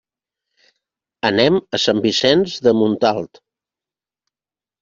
[1.29, 3.41] Anem a Sant Vicenç de Montalt.